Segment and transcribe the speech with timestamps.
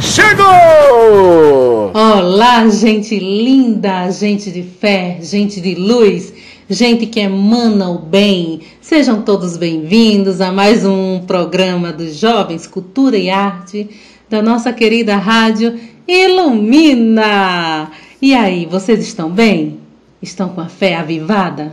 [0.00, 1.92] Chegou!
[1.92, 6.32] Olá, gente linda, gente de fé, gente de luz,
[6.68, 8.60] gente que emana o bem.
[8.80, 13.88] Sejam todos bem-vindos a mais um programa dos Jovens Cultura e Arte
[14.28, 17.90] da nossa querida rádio Ilumina.
[18.22, 19.80] E aí, vocês estão bem?
[20.22, 21.72] Estão com a fé avivada?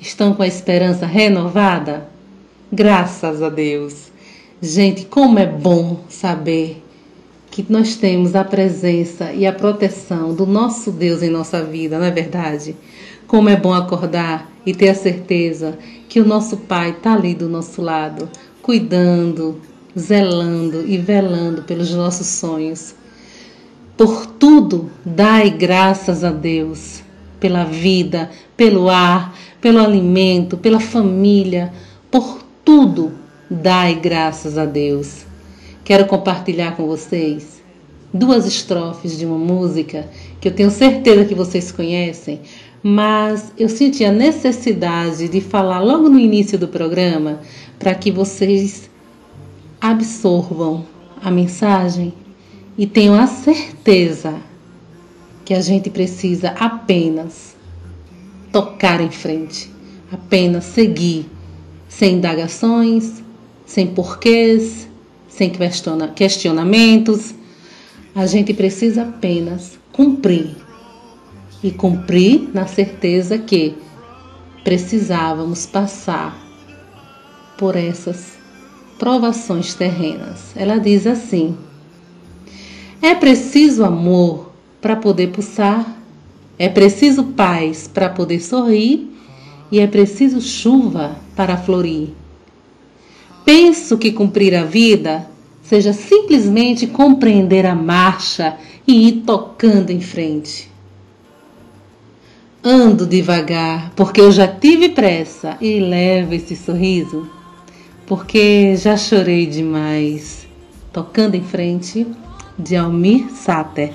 [0.00, 2.08] Estão com a esperança renovada?
[2.72, 4.05] Graças a Deus.
[4.66, 6.82] Gente, como é bom saber
[7.52, 12.04] que nós temos a presença e a proteção do nosso Deus em nossa vida, não
[12.04, 12.74] é verdade?
[13.28, 17.48] Como é bom acordar e ter a certeza que o nosso Pai está ali do
[17.48, 18.28] nosso lado,
[18.60, 19.60] cuidando,
[19.96, 22.92] zelando e velando pelos nossos sonhos.
[23.96, 27.02] Por tudo, dai graças a Deus,
[27.38, 31.72] pela vida, pelo ar, pelo alimento, pela família,
[32.10, 35.24] por tudo, dai graças a Deus.
[35.84, 37.62] Quero compartilhar com vocês
[38.12, 40.08] duas estrofes de uma música
[40.40, 42.40] que eu tenho certeza que vocês conhecem,
[42.82, 47.40] mas eu senti a necessidade de falar logo no início do programa
[47.78, 48.90] para que vocês
[49.80, 50.84] absorvam
[51.22, 52.12] a mensagem
[52.76, 54.34] e tenham a certeza
[55.44, 57.54] que a gente precisa apenas
[58.50, 59.70] tocar em frente,
[60.10, 61.26] apenas seguir,
[61.88, 63.22] sem indagações,
[63.66, 64.88] sem porquês,
[65.28, 67.34] sem questiona questionamentos.
[68.14, 70.56] A gente precisa apenas cumprir.
[71.62, 73.74] E cumprir na certeza que
[74.62, 76.38] precisávamos passar
[77.58, 78.38] por essas
[78.98, 80.52] provações terrenas.
[80.54, 81.56] Ela diz assim:
[83.02, 86.00] É preciso amor para poder pulsar,
[86.58, 89.10] é preciso paz para poder sorrir
[89.70, 92.10] e é preciso chuva para florir.
[93.46, 95.30] Penso que cumprir a vida
[95.62, 100.68] seja simplesmente compreender a marcha e ir tocando em frente.
[102.62, 107.30] Ando devagar, porque eu já tive pressa e levo esse sorriso,
[108.04, 110.44] porque já chorei demais.
[110.92, 112.04] Tocando em frente,
[112.58, 113.92] de Almir Sater.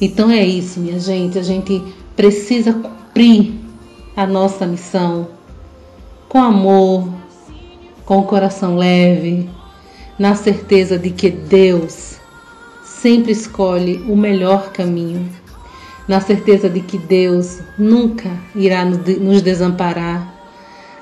[0.00, 1.82] Então é isso, minha gente, a gente
[2.14, 3.52] precisa cumprir
[4.14, 5.26] a nossa missão
[6.28, 7.08] com amor,
[8.10, 9.48] com o coração leve,
[10.18, 12.16] na certeza de que Deus
[12.82, 15.30] sempre escolhe o melhor caminho,
[16.08, 20.28] na certeza de que Deus nunca irá nos desamparar,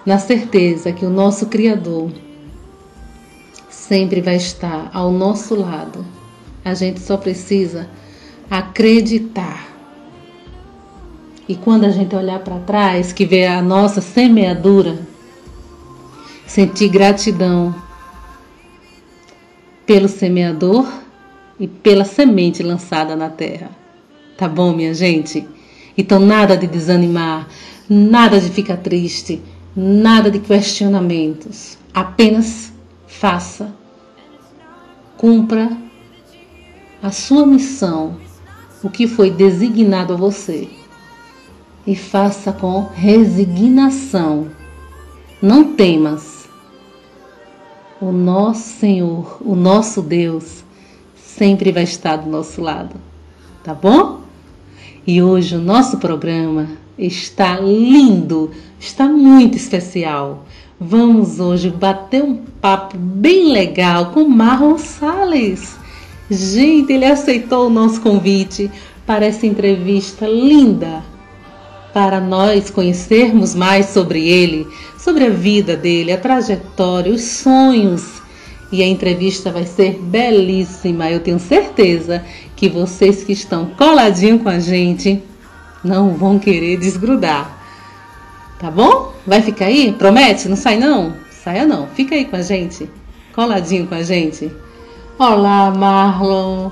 [0.05, 2.11] na certeza que o nosso Criador
[3.71, 6.05] sempre vai estar ao nosso lado.
[6.63, 7.89] A gente só precisa
[8.51, 9.67] acreditar.
[11.49, 15.08] E quando a gente olhar para trás, que vê a nossa semeadura,
[16.49, 17.75] sentir gratidão
[19.85, 20.91] pelo semeador
[21.61, 23.71] e pela semente lançada na terra.
[24.37, 25.47] Tá bom, minha gente?
[25.97, 27.47] Então, nada de desanimar,
[27.89, 29.43] nada de ficar triste,
[29.77, 31.77] nada de questionamentos.
[31.93, 32.73] Apenas
[33.07, 33.75] faça,
[35.19, 35.71] cumpra
[37.03, 38.17] a sua missão,
[38.83, 40.69] o que foi designado a você.
[41.87, 44.49] E faça com resignação.
[45.41, 46.38] Não temas.
[48.01, 50.63] O nosso Senhor, o nosso Deus,
[51.17, 52.95] sempre vai estar do nosso lado.
[53.65, 54.21] Tá bom?
[55.05, 60.45] E hoje o nosso programa está lindo, está muito especial.
[60.79, 65.77] Vamos hoje bater um papo bem legal com Marlon Salles.
[66.31, 68.71] Gente, ele aceitou o nosso convite
[69.05, 71.03] para essa entrevista linda,
[71.99, 78.23] para nós conhecermos mais sobre ele, sobre a vida dele, a trajetória, os sonhos
[78.71, 81.11] e a entrevista vai ser belíssima.
[81.11, 82.25] Eu tenho certeza
[82.55, 85.21] que vocês que estão coladinho com a gente
[85.83, 87.61] não vão querer desgrudar.
[88.61, 89.13] Tá bom?
[89.27, 89.91] Vai ficar aí?
[89.91, 90.49] Promete?
[90.49, 91.15] Não sai não?
[91.43, 91.89] Saia não.
[91.89, 92.89] Fica aí com a gente.
[93.35, 94.49] Coladinho com a gente.
[95.19, 96.71] Olá, Marlon.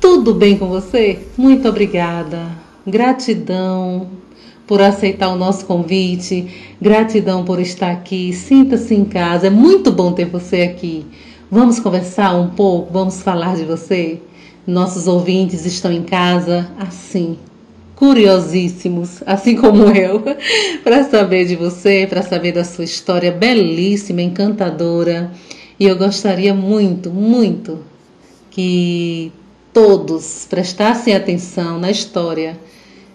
[0.00, 1.20] Tudo bem com você?
[1.38, 2.48] Muito obrigada.
[2.84, 4.24] Gratidão
[4.66, 6.74] por aceitar o nosso convite.
[6.80, 8.32] Gratidão por estar aqui.
[8.32, 9.46] Sinta-se em casa.
[9.46, 11.06] É muito bom ter você aqui.
[11.50, 14.20] Vamos conversar um pouco, vamos falar de você?
[14.66, 17.38] Nossos ouvintes estão em casa assim,
[17.94, 20.20] curiosíssimos, assim como eu,
[20.82, 25.30] para saber de você, para saber da sua história belíssima, encantadora.
[25.78, 27.78] E eu gostaria muito, muito
[28.50, 29.30] que
[29.72, 32.58] todos prestassem atenção na história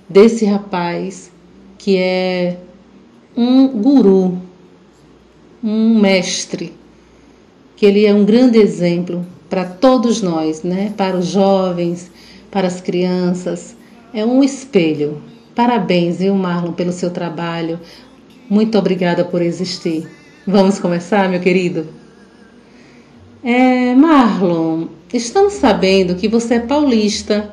[0.08, 1.32] desse rapaz
[1.80, 2.58] que é
[3.36, 4.38] um guru,
[5.64, 6.78] um mestre
[7.80, 10.94] que ele é um grande exemplo para todos nós, né?
[10.98, 12.12] Para os jovens,
[12.52, 13.74] para as crianças.
[14.14, 15.22] É um espelho.
[15.56, 17.80] Parabéns, viu, Marlon, pelo seu trabalho.
[18.50, 20.06] Muito obrigada por existir.
[20.46, 21.88] Vamos começar, meu querido?
[23.42, 27.50] É, Marlon, estamos sabendo que você é paulista.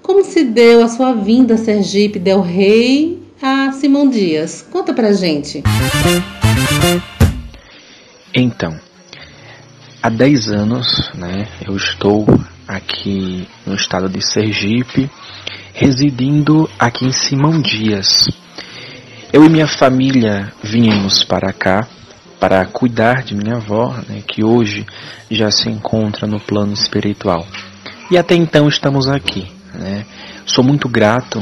[0.00, 4.66] Como se deu a sua vinda a Sergipe Del Rei a Simão Dias?
[4.70, 5.62] Conta pra gente.
[8.34, 8.78] Então,
[10.02, 12.26] há 10 anos, né, eu estou
[12.66, 15.10] aqui no estado de Sergipe,
[15.72, 18.28] residindo aqui em Simão Dias.
[19.32, 21.86] Eu e minha família viemos para cá
[22.38, 24.86] para cuidar de minha avó, né, que hoje
[25.30, 27.46] já se encontra no plano espiritual.
[28.10, 29.50] E até então estamos aqui.
[29.74, 30.06] Né?
[30.44, 31.40] Sou muito grato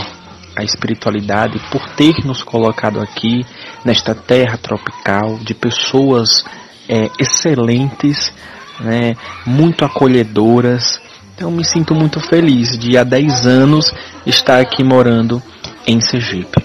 [0.56, 3.44] à espiritualidade por ter nos colocado aqui
[3.84, 6.44] nesta terra tropical de pessoas
[6.88, 8.32] é, excelentes
[8.80, 9.16] né,
[9.46, 11.00] muito acolhedoras.
[11.34, 13.92] Então me sinto muito feliz de há 10 anos
[14.24, 15.42] estar aqui morando
[15.86, 16.62] em Sergipe.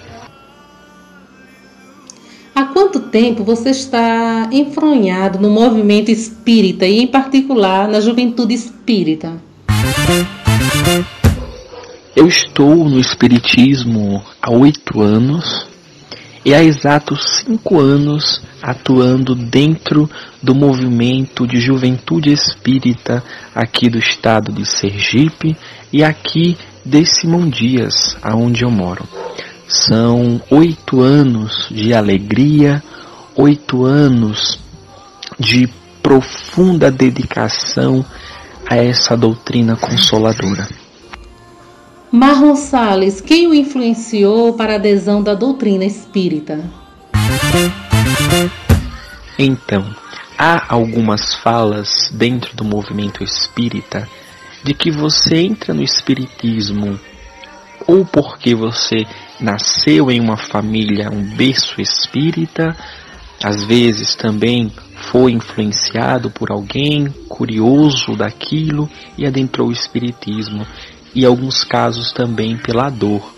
[2.54, 9.32] Há quanto tempo você está enfronhado no movimento espírita e, em particular, na juventude espírita?
[12.14, 15.64] Eu estou no Espiritismo há oito anos
[16.44, 20.10] e há exatos cinco anos atuando dentro
[20.42, 23.22] do movimento de juventude espírita
[23.54, 25.56] aqui do estado de Sergipe
[25.92, 29.04] e aqui de Simão Dias, aonde eu moro.
[29.68, 32.82] São oito anos de alegria,
[33.36, 34.58] oito anos
[35.38, 35.68] de
[36.02, 38.04] profunda dedicação
[38.68, 40.79] a essa doutrina consoladora.
[42.12, 46.58] Marlon Salles, quem o influenciou para a adesão da doutrina espírita?
[49.38, 49.86] Então,
[50.36, 54.08] há algumas falas dentro do movimento espírita
[54.64, 56.98] de que você entra no espiritismo
[57.86, 59.06] ou porque você
[59.38, 62.76] nasceu em uma família, um berço espírita,
[63.42, 64.72] às vezes também
[65.12, 70.66] foi influenciado por alguém curioso daquilo e adentrou o espiritismo
[71.14, 73.34] e alguns casos também pela dor.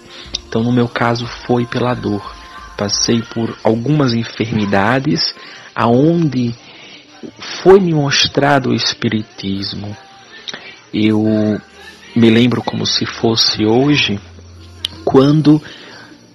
[0.47, 2.35] Então, no meu caso, foi pela dor.
[2.77, 5.35] Passei por algumas enfermidades
[5.75, 6.55] aonde
[7.63, 9.97] foi me mostrado o espiritismo.
[10.93, 11.25] Eu
[12.15, 14.21] me lembro como se fosse hoje
[15.05, 15.63] quando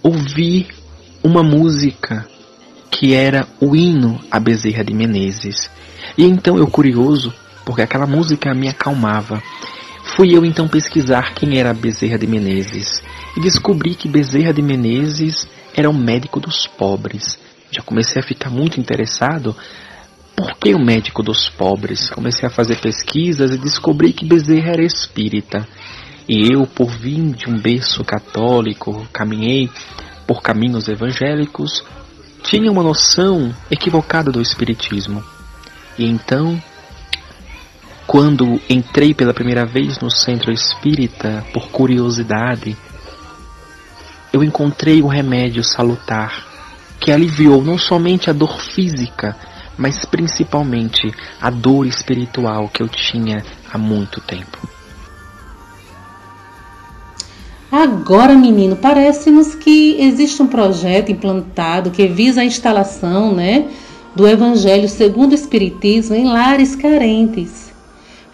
[0.01, 0.67] ouvi
[1.23, 2.27] uma música
[2.89, 5.69] que era o hino a Bezerra de Menezes.
[6.17, 7.33] E então eu curioso,
[7.65, 9.41] porque aquela música me acalmava.
[10.17, 13.03] Fui eu então pesquisar quem era Bezerra de Menezes
[13.37, 17.37] e descobri que Bezerra de Menezes era o médico dos pobres.
[17.69, 19.55] Já comecei a ficar muito interessado.
[20.35, 22.09] Por que o médico dos pobres?
[22.09, 25.67] Comecei a fazer pesquisas e descobri que Bezerra era espírita.
[26.27, 29.69] E eu, por vir de um berço católico, caminhei
[30.25, 31.83] por caminhos evangélicos,
[32.41, 35.23] tinha uma noção equivocada do espiritismo.
[35.95, 36.59] E então
[38.07, 42.77] quando entrei pela primeira vez no centro espírita por curiosidade,
[44.31, 46.47] eu encontrei um remédio salutar
[47.01, 49.35] que aliviou não somente a dor física,
[49.77, 54.57] mas principalmente a dor espiritual que eu tinha há muito tempo.
[57.69, 63.67] Agora, menino, parece-nos que existe um projeto implantado que visa a instalação, né,
[64.15, 67.66] do Evangelho segundo o Espiritismo em lares carentes.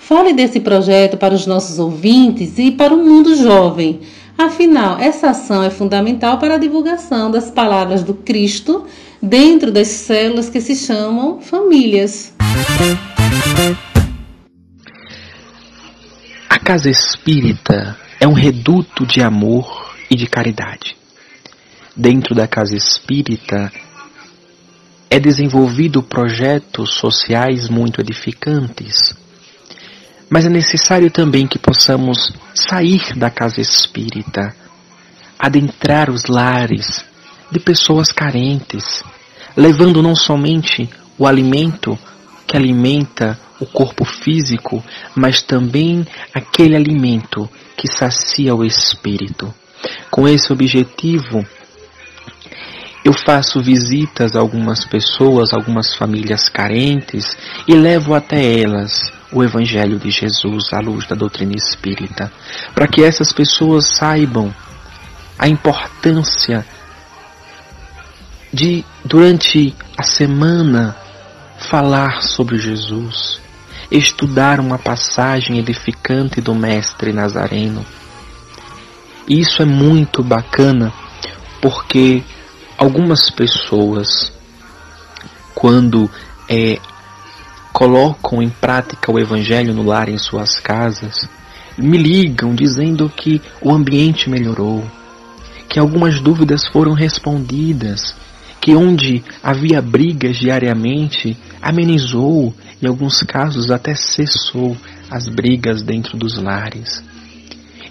[0.08, 4.02] Fale desse projeto para os nossos ouvintes e para o mundo jovem.
[4.38, 8.86] Afinal, essa ação é fundamental para a divulgação das palavras do Cristo
[9.22, 12.34] dentro das células que se chamam famílias.
[16.64, 20.98] casa espírita é um reduto de amor e de caridade.
[21.96, 23.72] Dentro da casa espírita
[25.10, 29.23] é desenvolvido projetos sociais muito edificantes.
[30.34, 34.56] Mas é necessário também que possamos sair da casa espírita,
[35.38, 37.06] adentrar os lares
[37.52, 39.04] de pessoas carentes,
[39.56, 41.96] levando não somente o alimento
[42.48, 47.48] que alimenta o corpo físico, mas também aquele alimento
[47.78, 49.54] que sacia o espírito.
[50.10, 51.46] Com esse objetivo,
[53.04, 57.36] eu faço visitas a algumas pessoas, algumas famílias carentes
[57.68, 62.32] e levo até elas o Evangelho de Jesus à luz da doutrina espírita,
[62.74, 64.54] para que essas pessoas saibam
[65.38, 66.66] a importância
[68.54, 70.96] de, durante a semana,
[71.58, 73.42] falar sobre Jesus,
[73.90, 77.84] estudar uma passagem edificante do Mestre Nazareno.
[79.28, 80.94] Isso é muito bacana
[81.60, 82.24] porque
[82.78, 84.32] algumas pessoas,
[85.54, 86.10] quando
[86.50, 86.80] é,
[87.72, 91.28] colocam em prática o Evangelho no lar em suas casas,
[91.78, 94.84] me ligam dizendo que o ambiente melhorou,
[95.68, 98.16] que algumas dúvidas foram respondidas,
[98.62, 104.78] que onde havia brigas diariamente, amenizou, em alguns casos até cessou
[105.10, 107.04] as brigas dentro dos lares.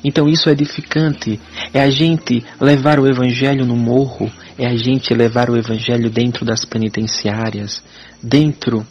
[0.04, 1.40] Então isso é edificante,
[1.72, 6.44] é a gente levar o Evangelho no morro, é a gente levar o Evangelho dentro
[6.44, 7.82] das penitenciárias,
[8.22, 8.86] dentro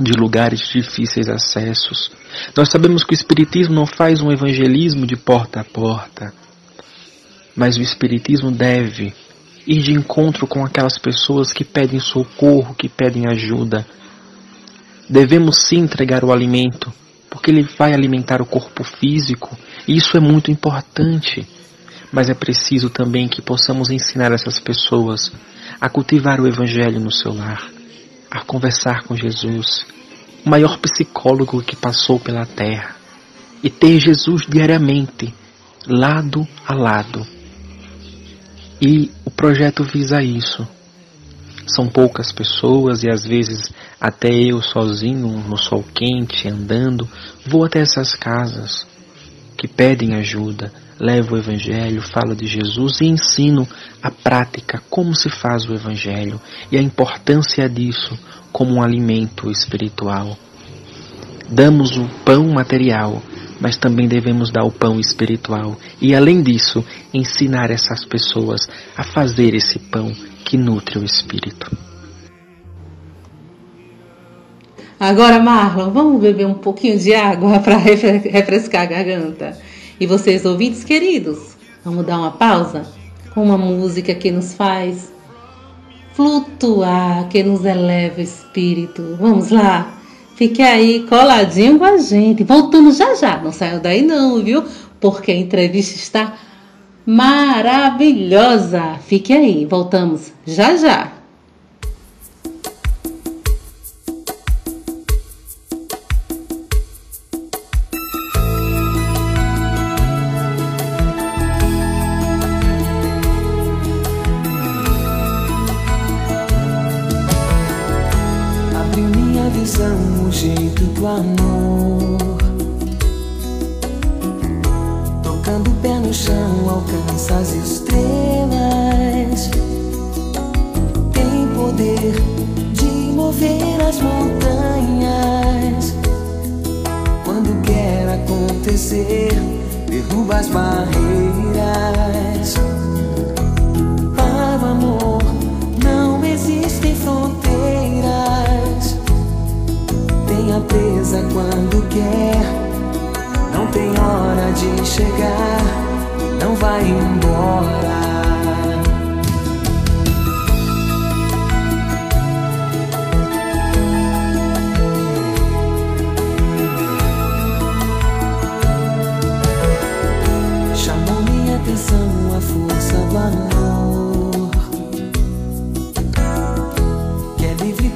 [0.00, 2.10] de lugares de difíceis acessos.
[2.56, 6.32] Nós sabemos que o Espiritismo não faz um evangelismo de porta a porta,
[7.56, 9.12] mas o Espiritismo deve
[9.66, 13.84] ir de encontro com aquelas pessoas que pedem socorro, que pedem ajuda.
[15.08, 16.92] Devemos sim entregar o alimento,
[17.28, 19.56] porque ele vai alimentar o corpo físico,
[19.86, 21.46] e isso é muito importante.
[22.10, 25.30] Mas é preciso também que possamos ensinar essas pessoas
[25.80, 27.70] a cultivar o Evangelho no seu lar,
[28.30, 29.86] a conversar com Jesus,
[30.44, 32.96] o maior psicólogo que passou pela terra,
[33.62, 35.34] e ter Jesus diariamente,
[35.86, 37.26] lado a lado.
[38.80, 40.66] E o projeto visa isso.
[41.66, 47.08] São poucas pessoas e às vezes até eu sozinho, no sol quente, andando,
[47.46, 48.86] vou até essas casas
[49.56, 53.66] que pedem ajuda, levo o Evangelho, falo de Jesus e ensino
[54.02, 56.40] a prática, como se faz o Evangelho
[56.70, 58.18] e a importância disso
[58.52, 60.36] como um alimento espiritual.
[61.48, 63.22] Damos o pão material,
[63.60, 69.54] mas também devemos dar o pão espiritual e, além disso, ensinar essas pessoas a fazer
[69.54, 70.12] esse pão
[70.44, 71.70] que nutre o espírito.
[75.00, 79.67] Agora, Marlon, vamos beber um pouquinho de água para refrescar a garganta.
[80.00, 82.86] E vocês, ouvintes queridos, vamos dar uma pausa
[83.34, 85.12] com uma música que nos faz
[86.14, 89.16] flutuar, que nos eleva o espírito.
[89.20, 89.98] Vamos lá?
[90.36, 92.44] Fique aí coladinho com a gente.
[92.44, 93.42] Voltamos já já.
[93.42, 94.62] Não saiam daí não, viu?
[95.00, 96.34] Porque a entrevista está
[97.04, 98.94] maravilhosa.
[99.04, 99.66] Fique aí.
[99.66, 101.17] Voltamos já já.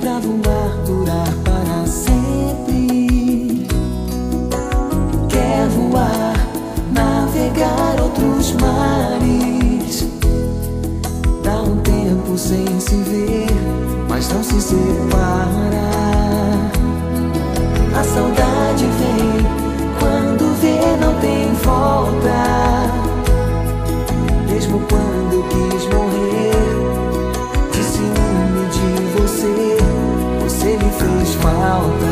[0.03, 3.69] pra voar, durar para sempre.
[5.29, 6.35] Quer voar,
[6.91, 10.09] navegar outros mares.
[11.45, 13.47] Dá um tempo sem se ver,
[14.09, 15.93] mas não se separa.
[17.97, 19.47] A saudade vem
[20.01, 22.52] quando vê, não tem volta.
[31.83, 32.12] all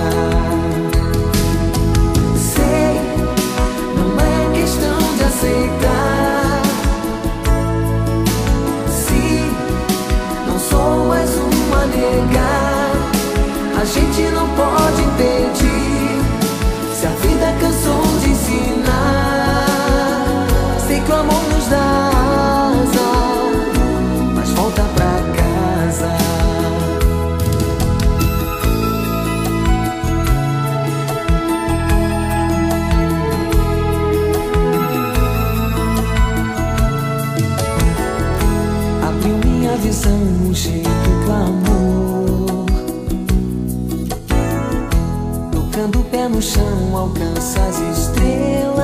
[46.51, 48.81] chão, alcança as estrelas.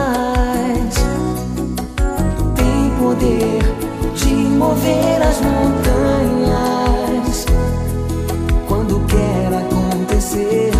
[2.54, 3.60] Tem poder
[4.14, 6.86] de mover as montanhas.
[8.68, 10.70] Quando quer acontecer,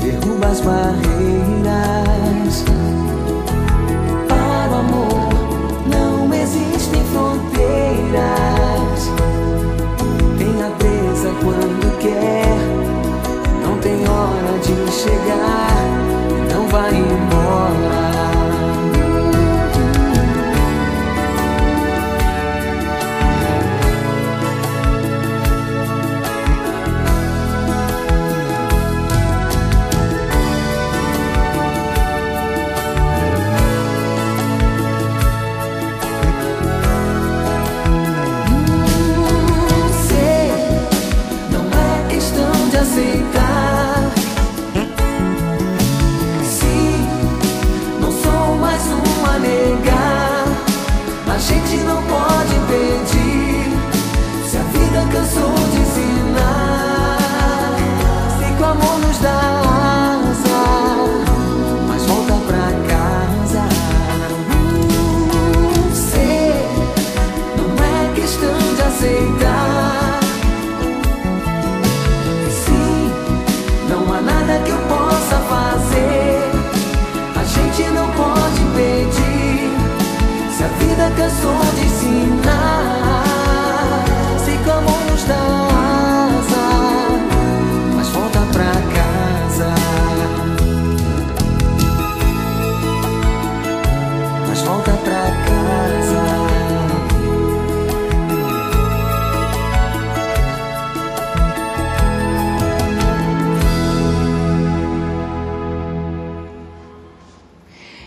[0.00, 2.03] derruba as barreiras.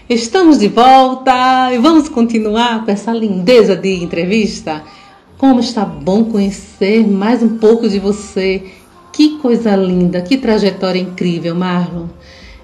[0.10, 4.82] Estamos de volta e vamos continuar com essa lindeza de entrevista.
[5.38, 8.72] Como está bom conhecer mais um pouco de você.
[9.12, 12.06] Que coisa linda, que trajetória incrível, Marlon.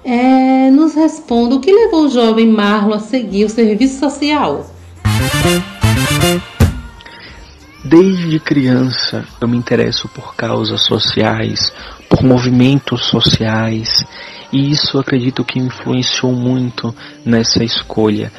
[0.02, 4.66] É, nos responda o que levou o jovem Marlon a seguir o serviço social.
[7.84, 11.70] Desde criança eu me interesso por causas sociais,
[12.08, 14.02] por movimentos sociais,
[14.54, 18.32] e isso acredito que influenciou muito nessa escolha.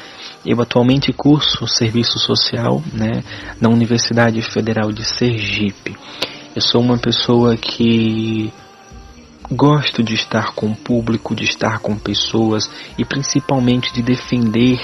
[0.46, 3.22] Eu atualmente curso serviço social né,
[3.60, 5.94] na Universidade Federal de Sergipe.
[6.54, 8.50] Eu sou uma pessoa que
[9.50, 14.80] gosto de estar com o público, de estar com pessoas e principalmente de defender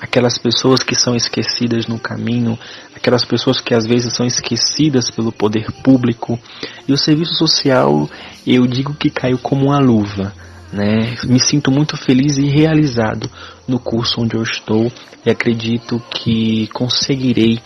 [0.00, 2.58] aquelas pessoas que são esquecidas no caminho,
[2.94, 6.38] aquelas pessoas que às vezes são esquecidas pelo poder público.
[6.86, 8.10] E o serviço social,
[8.46, 10.32] eu digo que caiu como uma luva.
[10.72, 11.16] Né?
[11.24, 13.30] Me sinto muito feliz e realizado
[13.66, 14.90] no curso onde eu estou
[15.24, 17.60] e acredito que conseguirei,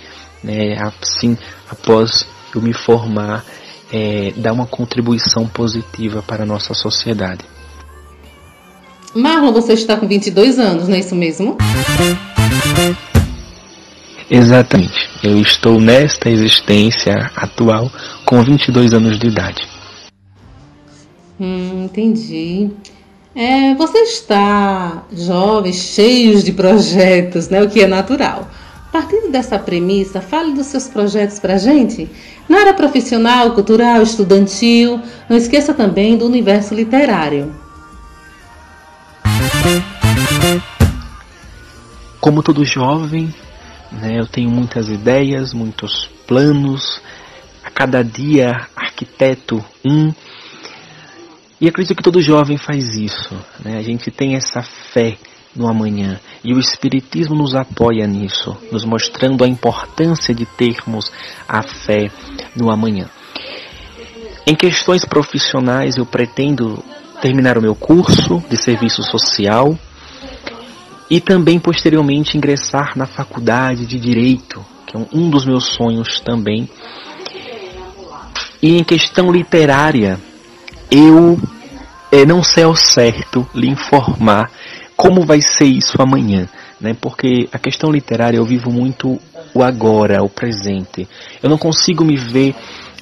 [0.44, 1.36] né, assim,
[1.70, 3.44] após eu me formar,
[3.92, 7.44] é, dar uma contribuição positiva para a nossa sociedade.
[9.14, 11.56] Marlon, você está com 22 anos, não é isso mesmo?
[14.30, 15.08] Exatamente.
[15.22, 17.90] Eu estou nesta existência atual
[18.26, 19.77] com 22 anos de idade.
[21.40, 22.70] Hum, entendi.
[23.34, 27.62] É, você está jovem, cheio de projetos, né?
[27.62, 28.48] O que é natural.
[28.90, 32.10] Partindo dessa premissa, fale dos seus projetos para gente.
[32.48, 37.54] Na área profissional, cultural, estudantil, não esqueça também do universo literário.
[42.20, 43.32] Como todo jovem,
[43.92, 47.00] né, eu tenho muitas ideias, muitos planos,
[47.62, 50.12] a cada dia arquiteto um.
[51.60, 53.34] E acredito que todo jovem faz isso.
[53.64, 53.78] Né?
[53.78, 55.16] A gente tem essa fé
[55.54, 56.20] no amanhã.
[56.44, 61.10] E o Espiritismo nos apoia nisso, nos mostrando a importância de termos
[61.48, 62.10] a fé
[62.54, 63.08] no amanhã.
[64.46, 66.82] Em questões profissionais, eu pretendo
[67.20, 69.76] terminar o meu curso de serviço social
[71.10, 76.68] e também posteriormente ingressar na faculdade de direito, que é um dos meus sonhos também.
[78.62, 80.18] E em questão literária,
[80.90, 81.38] eu
[82.10, 84.50] é, não sei ao certo lhe informar
[84.96, 86.48] como vai ser isso amanhã,
[86.80, 86.96] né?
[87.00, 89.20] Porque a questão literária eu vivo muito
[89.54, 91.08] o agora, o presente.
[91.42, 92.54] Eu não consigo me ver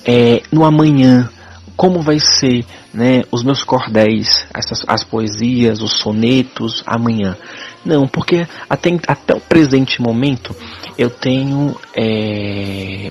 [0.05, 1.29] é, no amanhã,
[1.77, 7.37] como vai ser né, os meus cordéis, essas, as poesias, os sonetos amanhã.
[7.85, 10.57] Não, porque até, até o presente momento
[10.99, 13.11] eu tenho é,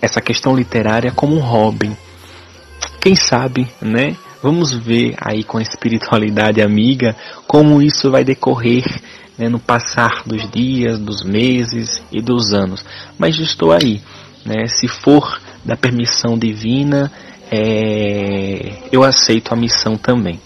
[0.00, 1.96] essa questão literária como um hobby.
[3.04, 4.16] Quem sabe, né?
[4.42, 7.14] Vamos ver aí com a espiritualidade amiga
[7.46, 8.82] como isso vai decorrer
[9.36, 12.82] né, no passar dos dias, dos meses e dos anos.
[13.18, 14.00] Mas estou aí,
[14.42, 14.66] né?
[14.68, 17.12] Se for da permissão divina,
[17.52, 20.40] é, eu aceito a missão também.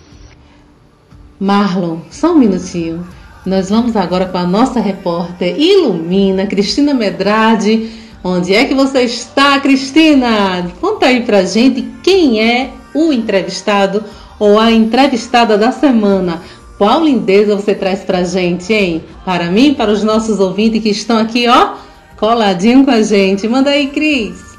[1.38, 3.07] Marlon, só um minutinho.
[3.47, 7.88] Nós vamos agora com a nossa repórter Ilumina, Cristina Medrade.
[8.25, 10.68] Onde é que você está, Cristina?
[10.81, 14.03] Conta aí pra gente quem é o entrevistado
[14.38, 16.40] ou a entrevistada da semana.
[16.79, 19.05] Qual lindeza você traz pra gente, hein?
[19.27, 21.75] Para mim, para os nossos ouvintes que estão aqui, ó,
[22.16, 23.47] coladinho com a gente.
[23.47, 24.57] Manda aí, Cris.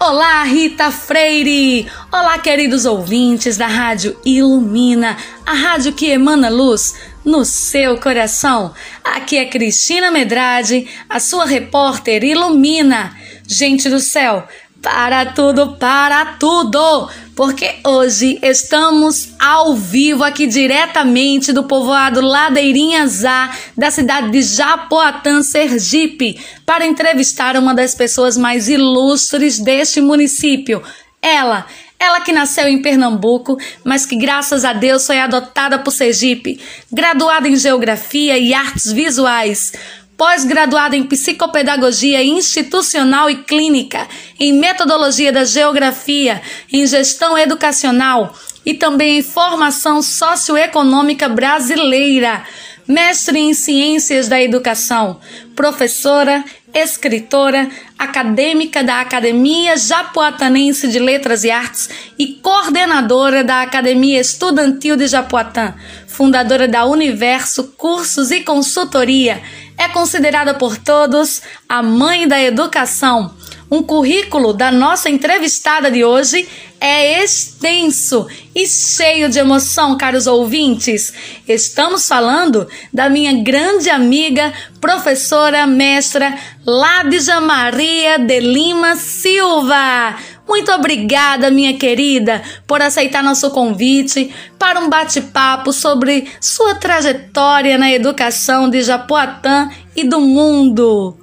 [0.00, 1.86] Olá, Rita Freire!
[2.10, 8.72] Olá, queridos ouvintes da Rádio Ilumina, a rádio que emana luz no seu coração.
[9.04, 13.19] Aqui é Cristina Medrade, a sua repórter Ilumina.
[13.52, 14.46] Gente do céu,
[14.80, 17.10] para tudo, para tudo!
[17.34, 25.42] Porque hoje estamos ao vivo aqui diretamente do povoado Ladeirinhas A, da cidade de Japoatã,
[25.42, 30.80] Sergipe, para entrevistar uma das pessoas mais ilustres deste município.
[31.20, 31.66] Ela,
[31.98, 36.60] ela que nasceu em Pernambuco, mas que graças a Deus foi adotada por Sergipe,
[36.90, 39.72] graduada em Geografia e Artes Visuais
[40.20, 44.06] pós-graduada em psicopedagogia institucional e clínica,
[44.38, 48.34] em metodologia da geografia, em gestão educacional
[48.66, 52.44] e também em formação socioeconômica brasileira,
[52.86, 55.18] mestre em ciências da educação,
[55.56, 64.96] professora, escritora, acadêmica da Academia Japoatanense de Letras e Artes e coordenadora da Academia Estudantil
[64.96, 65.74] de Japoatã,
[66.06, 69.40] fundadora da Universo Cursos e Consultoria
[69.80, 73.34] é considerada por todos a mãe da educação.
[73.70, 76.46] Um currículo da nossa entrevistada de hoje
[76.78, 81.14] é extenso e cheio de emoção, caros ouvintes.
[81.48, 90.14] Estamos falando da minha grande amiga, professora, mestra Ládija Maria de Lima Silva.
[90.50, 97.92] Muito obrigada, minha querida, por aceitar nosso convite para um bate-papo sobre sua trajetória na
[97.92, 101.14] educação de Japoatã e do mundo.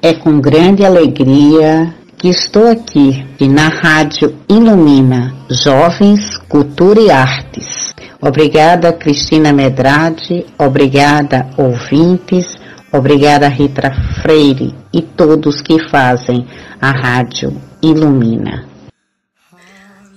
[0.00, 7.92] É com grande alegria que estou aqui na Rádio Ilumina Jovens, Cultura e Artes.
[8.20, 12.46] Obrigada, Cristina Medrade, obrigada, ouvintes
[12.92, 13.92] Obrigada, Rita
[14.22, 16.46] Freire e todos que fazem
[16.80, 18.66] a Rádio Ilumina.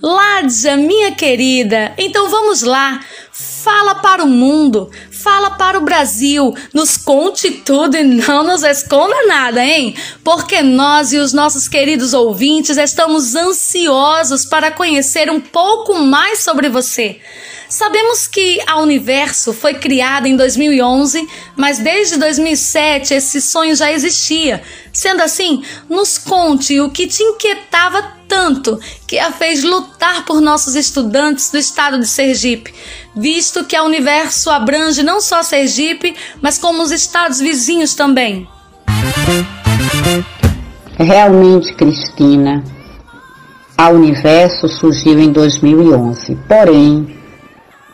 [0.02, 3.00] Ládia, minha querida, então vamos lá.
[3.32, 9.14] Fala para o mundo, fala para o Brasil, nos conte tudo e não nos esconda
[9.26, 9.94] nada, hein?
[10.24, 16.68] Porque nós e os nossos queridos ouvintes estamos ansiosos para conhecer um pouco mais sobre
[16.68, 17.20] você.
[17.70, 24.60] Sabemos que a Universo foi criada em 2011, mas desde 2007 esse sonho já existia.
[24.92, 30.74] Sendo assim, nos conte o que te inquietava tanto que a fez lutar por nossos
[30.74, 32.74] estudantes do estado de Sergipe,
[33.14, 38.46] visto que a Universo abrange não só Sergipe, mas como os estados vizinhos também.
[40.98, 42.62] Realmente, Cristina,
[43.76, 47.16] a Universo surgiu em 2011, porém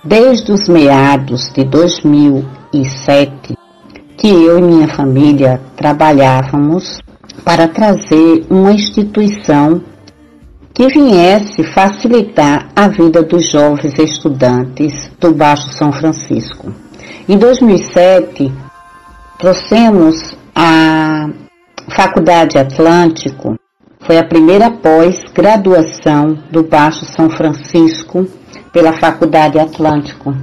[0.03, 3.57] desde os meados de 2007
[4.17, 7.01] que eu e minha família trabalhávamos
[7.45, 9.81] para trazer uma instituição
[10.77, 16.71] que viesse facilitar a vida dos jovens estudantes do Baixo São Francisco.
[17.27, 18.53] Em 2007,
[19.39, 21.31] trouxemos a
[21.97, 23.57] Faculdade Atlântico,
[24.01, 28.29] foi a primeira pós-graduação do Baixo São Francisco
[28.71, 30.37] pela Faculdade Atlântico,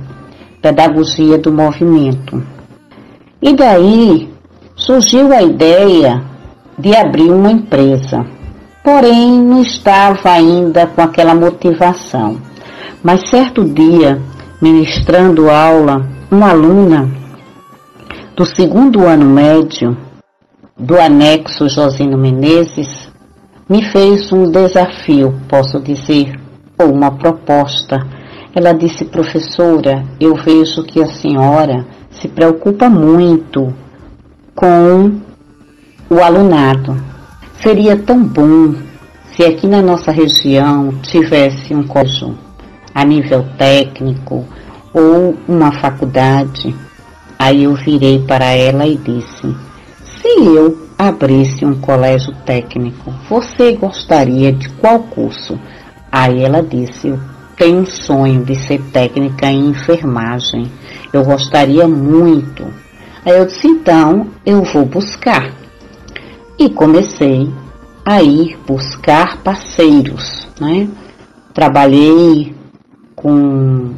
[0.60, 2.44] Pedagogia do Movimento.
[3.40, 4.34] E daí
[4.76, 6.24] surgiu a ideia
[6.80, 8.26] de abrir uma empresa.
[8.84, 12.38] Porém, não estava ainda com aquela motivação.
[13.02, 14.22] Mas certo dia,
[14.62, 17.10] ministrando aula, uma aluna
[18.36, 19.96] do segundo ano médio
[20.78, 23.10] do anexo Josino Menezes
[23.70, 26.40] me fez um desafio, posso dizer,
[26.78, 28.06] ou uma proposta
[28.56, 33.74] ela disse, professora, eu vejo que a senhora se preocupa muito
[34.54, 35.20] com
[36.08, 37.13] o alunado.
[37.64, 38.76] Seria tão bom
[39.36, 42.38] se aqui na nossa região tivesse um colégio
[42.94, 44.46] a nível técnico
[44.94, 46.76] ou uma faculdade
[47.46, 49.54] Aí eu virei para ela e disse:
[50.22, 55.60] Se eu abrisse um colégio técnico, você gostaria de qual curso?
[56.10, 57.20] Aí ela disse: Eu
[57.58, 60.72] tenho um sonho de ser técnica em enfermagem.
[61.12, 62.66] Eu gostaria muito.
[63.26, 65.63] Aí eu disse: Então eu vou buscar.
[66.58, 67.50] E comecei
[68.06, 70.88] a ir buscar parceiros, né?
[71.54, 72.56] Trabalhei
[73.16, 73.94] com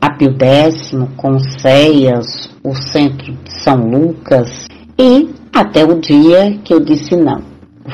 [0.00, 4.66] a Pio Décimo, com o CEAS, o Centro de São Lucas
[4.98, 7.42] e até o dia que eu disse não,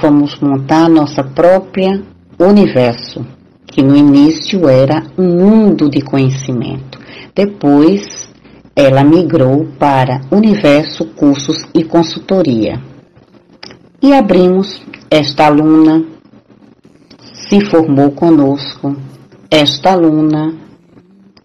[0.01, 2.03] vamos montar nossa própria
[2.39, 3.27] universo,
[3.67, 6.99] que no início era um mundo de conhecimento.
[7.35, 8.31] Depois
[8.75, 12.81] ela migrou para Universo Cursos e Consultoria.
[14.03, 16.05] E abrimos esta aluna
[17.49, 18.97] se formou conosco.
[19.51, 20.55] Esta aluna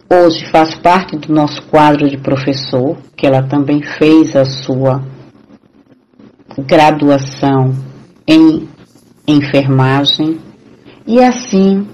[0.09, 5.01] hoje faz parte do nosso quadro de professor, que ela também fez a sua
[6.67, 7.73] graduação
[8.27, 8.67] em
[9.27, 10.39] enfermagem
[11.07, 11.87] e assim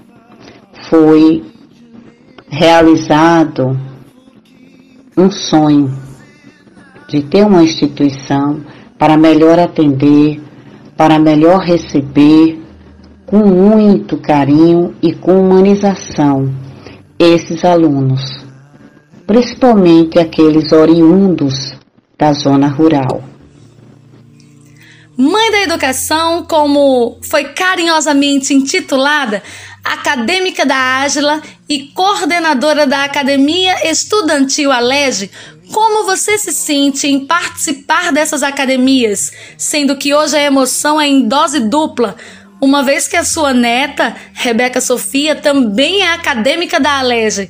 [0.89, 1.43] foi
[2.49, 3.77] realizado
[5.17, 5.93] um sonho
[7.07, 8.61] de ter uma instituição
[8.97, 10.46] para melhor atender
[10.97, 12.60] para melhor receber
[13.27, 16.51] com muito carinho e com humanização
[17.19, 18.21] esses alunos,
[19.25, 21.73] principalmente aqueles oriundos
[22.17, 23.23] da zona rural.
[25.17, 29.41] Mãe da Educação, como foi carinhosamente intitulada,
[29.83, 35.31] acadêmica da Ágila e coordenadora da Academia Estudantil Alege,
[35.71, 41.27] como você se sente em participar dessas academias, sendo que hoje a emoção é em
[41.27, 42.15] dose dupla,
[42.60, 47.49] uma vez que a sua neta, Rebeca Sofia, também é acadêmica da Alege?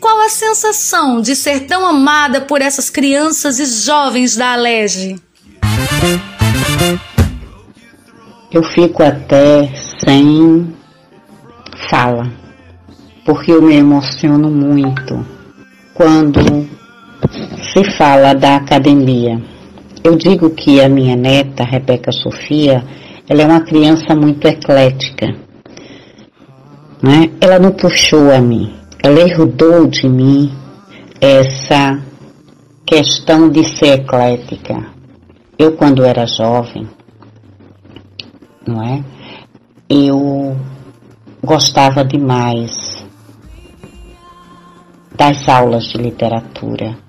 [0.00, 5.20] Qual a sensação de ser tão amada por essas crianças e jovens da Alege?
[8.50, 9.70] Eu fico até
[10.04, 10.74] sem
[11.90, 12.30] fala,
[13.24, 15.26] porque eu me emociono muito
[15.92, 16.68] quando
[17.76, 19.38] se fala da academia.
[20.02, 22.82] Eu digo que a minha neta, Rebeca Sofia,
[23.28, 25.26] ela é uma criança muito eclética.
[27.02, 27.30] Né?
[27.38, 30.50] Ela não puxou a mim, ela herdou de mim
[31.20, 32.02] essa
[32.86, 34.86] questão de ser eclética.
[35.58, 36.88] Eu, quando era jovem,
[38.66, 39.04] não é?
[39.86, 40.56] Eu
[41.44, 43.04] gostava demais
[45.14, 47.05] das aulas de literatura.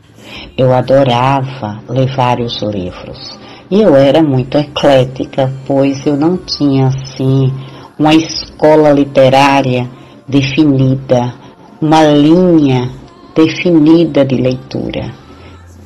[0.58, 3.38] Eu adorava ler vários livros.
[3.70, 7.54] E eu era muito eclética, pois eu não tinha assim
[8.00, 9.90] uma escola literária
[10.28, 11.34] definida,
[11.82, 12.90] uma linha
[13.36, 15.12] definida de leitura.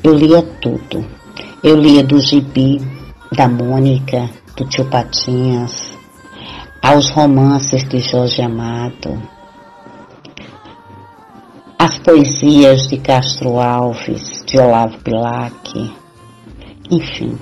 [0.03, 1.05] Eu lia tudo.
[1.63, 2.81] Eu lia do gibi,
[3.35, 5.93] da Mônica, do tio Patinhas,
[6.81, 9.21] aos romances de Jorge Amado,
[12.03, 15.91] poesias de Castro Alves, de Olavo Bilac,
[16.89, 17.37] enfim.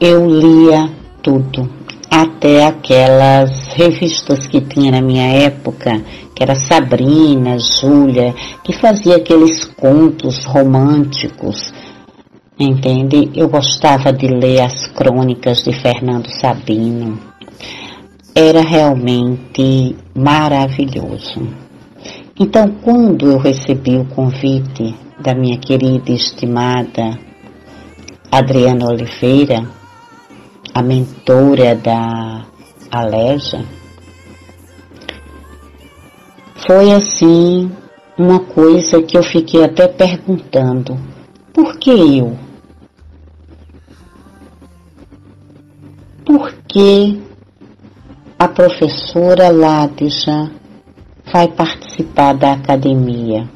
[0.00, 0.90] Eu lia
[1.22, 1.68] tudo,
[2.10, 6.02] até aquelas revistas que tinha na minha época,
[6.34, 8.34] que era Sabrina, Júlia,
[8.64, 11.72] que fazia aqueles contos românticos,
[12.58, 13.30] entende?
[13.34, 17.18] Eu gostava de ler as crônicas de Fernando Sabino.
[18.34, 21.69] Era realmente maravilhoso.
[22.42, 27.18] Então, quando eu recebi o convite da minha querida e estimada
[28.32, 29.70] Adriana Oliveira,
[30.72, 32.46] a mentora da
[32.90, 33.62] Aleja,
[36.66, 37.70] foi assim
[38.16, 40.98] uma coisa que eu fiquei até perguntando:
[41.52, 42.38] por que eu?
[46.24, 47.20] Por que
[48.38, 50.58] a professora Ládija
[51.32, 53.48] vai participar da academia.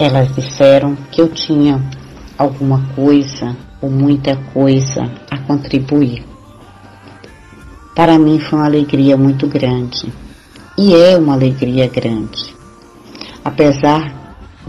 [0.00, 1.80] Elas disseram que eu tinha
[2.36, 6.24] alguma coisa ou muita coisa a contribuir.
[7.94, 10.12] Para mim foi uma alegria muito grande
[10.76, 12.52] e é uma alegria grande.
[13.44, 14.12] Apesar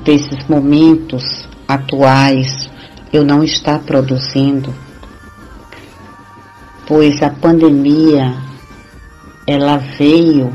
[0.04, 2.70] desses momentos atuais
[3.12, 4.72] eu não estar produzindo,
[6.86, 8.46] pois a pandemia
[9.48, 10.52] ela veio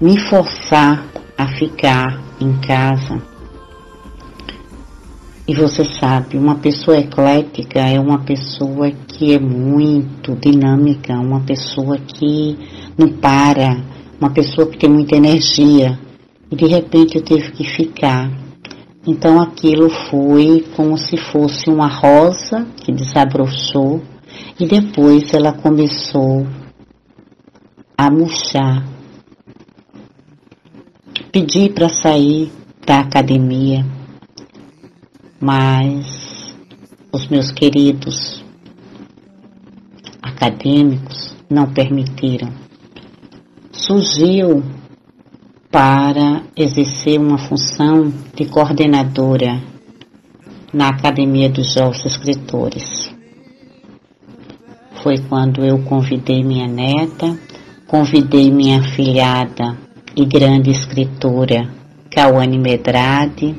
[0.00, 1.04] me forçar
[1.36, 3.20] a ficar em casa.
[5.46, 11.98] E você sabe, uma pessoa eclética é uma pessoa que é muito dinâmica, uma pessoa
[11.98, 12.56] que
[12.96, 13.82] não para,
[14.20, 15.98] uma pessoa que tem muita energia.
[16.50, 18.30] e de repente eu tive que ficar.
[19.06, 24.02] Então aquilo foi como se fosse uma rosa que desabrochou
[24.58, 26.46] e depois ela começou
[28.00, 28.82] a murchar.
[31.30, 32.50] Pedi para sair
[32.86, 33.84] da academia,
[35.38, 36.56] mas
[37.12, 38.42] os meus queridos
[40.22, 42.50] acadêmicos não permitiram.
[43.70, 44.62] Surgiu
[45.70, 49.62] para exercer uma função de coordenadora
[50.72, 53.14] na Academia dos Jovens Escritores.
[55.02, 57.49] Foi quando eu convidei minha neta,
[57.90, 59.76] convidei minha filhada
[60.14, 61.68] e grande escritora
[62.08, 63.56] Cauane Medrade.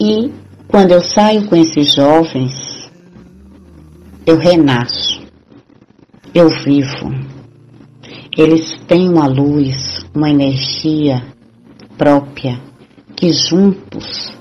[0.00, 0.32] E
[0.68, 2.52] quando eu saio com esses jovens,
[4.24, 5.22] eu renasço,
[6.32, 7.10] eu vivo.
[8.38, 11.20] Eles têm uma luz, uma energia
[11.98, 12.60] própria
[13.16, 14.32] que juntos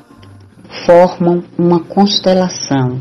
[0.85, 2.99] formam uma constelação,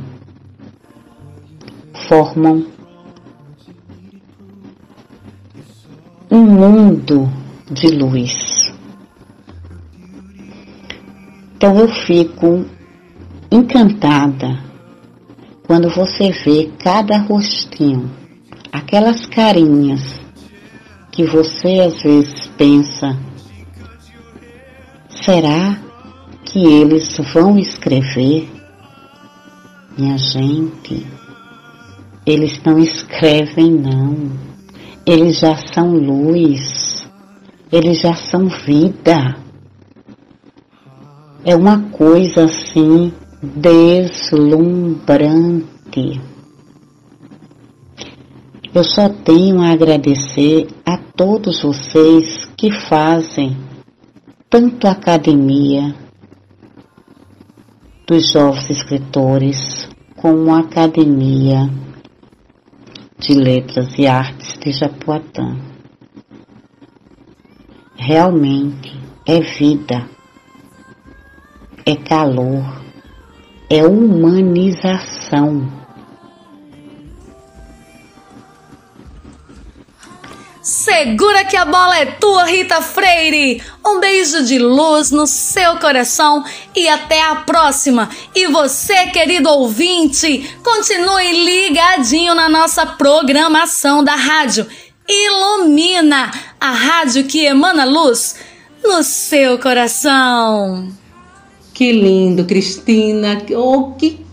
[2.08, 2.72] formam
[6.32, 7.30] um mundo
[7.70, 8.72] de luz.
[11.54, 12.64] Então eu fico
[13.50, 14.58] encantada
[15.66, 18.10] quando você vê cada rostinho,
[18.72, 20.18] aquelas carinhas
[21.10, 23.14] que você às vezes pensa:
[25.10, 25.78] será
[26.46, 28.50] que eles vão escrever?
[29.98, 31.06] Minha gente,
[32.24, 34.51] eles não escrevem, não.
[35.04, 37.04] Eles já são luz,
[37.72, 39.36] eles já são vida.
[41.44, 43.12] É uma coisa assim
[43.42, 46.20] deslumbrante.
[48.72, 53.56] Eu só tenho a agradecer a todos vocês que fazem
[54.48, 55.96] tanto a academia
[58.06, 61.68] dos jovens escritores como a academia
[63.22, 65.56] de letras e artes de Japoatã.
[67.96, 70.08] Realmente é vida,
[71.86, 72.82] é calor,
[73.70, 75.81] é humanização
[80.62, 83.60] Segura que a bola é tua, Rita Freire.
[83.84, 88.08] Um beijo de luz no seu coração e até a próxima.
[88.32, 94.64] E você, querido ouvinte, continue ligadinho na nossa programação da rádio.
[95.08, 98.36] Ilumina a rádio que emana luz
[98.84, 100.92] no seu coração.
[101.74, 103.42] Que lindo, Cristina.
[103.56, 104.24] Oh, que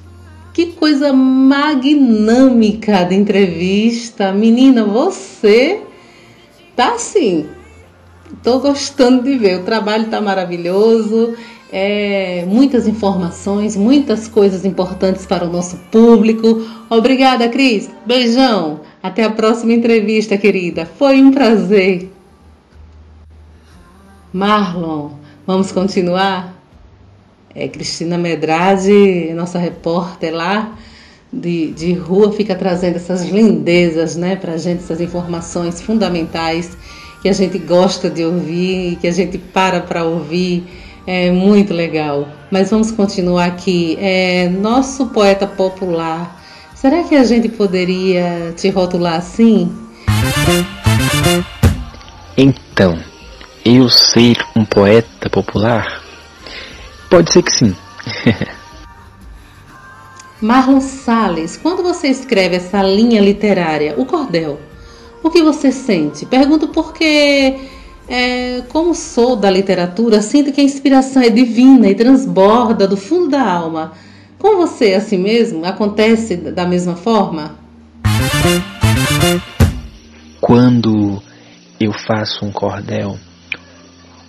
[0.54, 4.32] que coisa magnâmica de entrevista.
[4.32, 5.82] Menina, você
[6.80, 7.46] tá assim.
[8.42, 9.60] Tô gostando de ver.
[9.60, 11.36] O trabalho tá maravilhoso.
[11.70, 16.66] É, muitas informações, muitas coisas importantes para o nosso público.
[16.90, 17.90] Obrigada, Cris.
[18.06, 18.80] Beijão.
[19.04, 20.86] Até a próxima entrevista, querida.
[20.86, 22.10] Foi um prazer.
[24.32, 25.10] Marlon,
[25.46, 26.56] vamos continuar?
[27.54, 30.78] É, Cristina Medrade, nossa repórter lá
[31.32, 36.76] de, de rua fica trazendo essas lindezas, né, para a gente, essas informações fundamentais
[37.22, 40.64] que a gente gosta de ouvir, que a gente para para ouvir.
[41.06, 42.28] É muito legal.
[42.52, 43.98] Mas vamos continuar aqui.
[44.00, 46.40] É, nosso poeta popular,
[46.76, 49.72] será que a gente poderia te rotular assim?
[52.38, 52.98] Então,
[53.66, 56.02] eu ser um poeta popular?
[57.10, 57.76] Pode ser que sim.
[60.42, 64.58] Marlon Salles, quando você escreve essa linha literária, o cordel,
[65.22, 66.26] o que você sente?
[66.26, 67.58] Pergunto porque,
[68.08, 73.32] é, como sou da literatura, sinto que a inspiração é divina e transborda do fundo
[73.32, 73.92] da alma.
[74.38, 77.56] Com você, assim mesmo, acontece da mesma forma?
[80.40, 81.22] Quando
[81.78, 83.18] eu faço um cordel,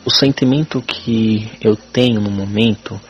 [0.05, 3.01] o sentimento que eu tenho no momento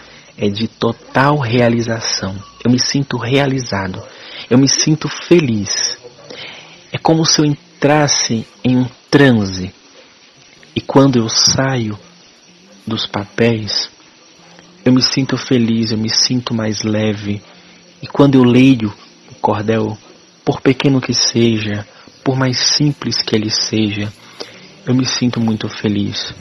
[0.40, 2.34] é de total realização.
[2.64, 4.02] Eu me sinto realizado.
[4.48, 5.98] Eu me sinto feliz.
[6.90, 9.72] É como se eu entrasse em um transe.
[10.74, 11.98] E quando eu saio
[12.86, 13.90] dos papéis,
[14.82, 17.42] eu me sinto feliz, eu me sinto mais leve.
[18.02, 18.90] E quando eu leio
[19.30, 19.96] o cordel,
[20.42, 21.86] por pequeno que seja,
[22.24, 24.10] por mais simples que ele seja,
[24.86, 26.34] eu me sinto muito feliz.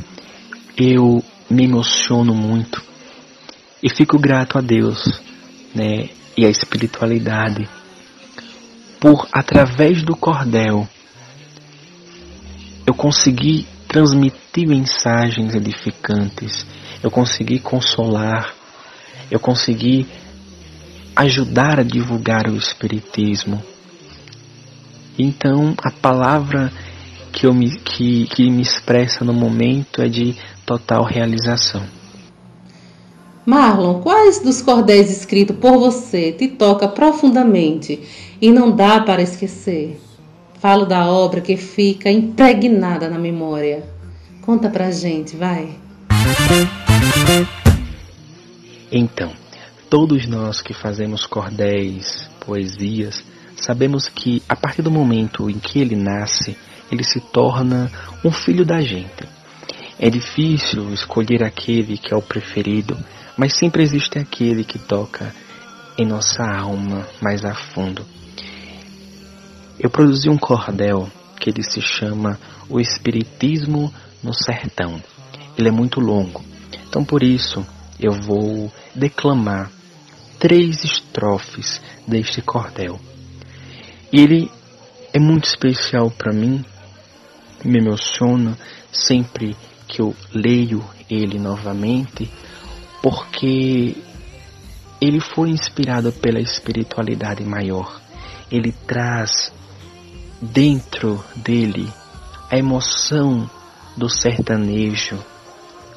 [0.78, 2.89] Eu me emociono muito
[3.82, 5.22] e fico grato a Deus,
[5.74, 7.68] né, e a espiritualidade
[9.00, 10.88] por através do cordel
[12.86, 16.66] eu consegui transmitir mensagens edificantes,
[17.02, 18.54] eu consegui consolar,
[19.32, 20.08] eu consegui
[21.16, 23.64] ajudar a divulgar o Espiritismo.
[25.18, 26.72] Então, a palavra
[27.32, 31.99] que, eu me, que, que me expressa no momento é de total realização.
[33.50, 38.00] Marlon, quais dos cordéis escritos por você te toca profundamente
[38.40, 40.00] e não dá para esquecer?
[40.60, 43.84] Falo da obra que fica impregnada na memória.
[44.44, 45.68] Conta pra gente, vai.
[48.92, 49.32] Então,
[49.90, 53.26] todos nós que fazemos cordéis, poesias,
[53.56, 56.56] sabemos que a partir do momento em que ele nasce,
[56.92, 57.92] ele se torna
[58.24, 59.28] um filho da gente.
[59.98, 62.96] É difícil escolher aquele que é o preferido,
[63.40, 65.34] mas sempre existe aquele que toca
[65.98, 68.06] em nossa alma mais a fundo.
[69.80, 71.10] Eu produzi um cordel
[71.40, 72.38] que ele se chama
[72.68, 75.02] O Espiritismo no Sertão.
[75.58, 76.44] Ele é muito longo,
[76.86, 77.66] então por isso
[77.98, 79.72] eu vou declamar
[80.38, 83.00] três estrofes deste cordel.
[84.12, 84.52] E ele
[85.14, 86.66] é muito especial para mim,
[87.64, 88.58] me emociona
[88.92, 89.56] sempre
[89.88, 92.30] que eu leio ele novamente,
[93.02, 93.96] porque
[95.02, 98.00] ele foi inspirado pela espiritualidade maior.
[98.52, 99.54] Ele traz
[100.42, 101.92] dentro dele
[102.50, 103.50] a emoção
[103.96, 105.18] do sertanejo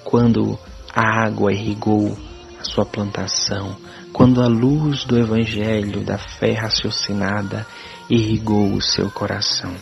[0.04, 0.58] quando
[0.94, 2.16] a água irrigou
[2.60, 3.76] a sua plantação,
[4.12, 7.66] quando a luz do Evangelho da fé raciocinada
[8.10, 9.74] irrigou o seu coração.